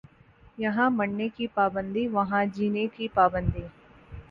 [0.57, 3.65] یہاں مرنے کی پابندی وہاں جینے کی پابندی